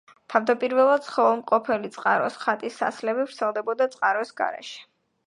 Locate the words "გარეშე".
4.41-4.81